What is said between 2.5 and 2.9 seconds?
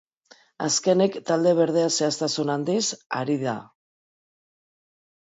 handiz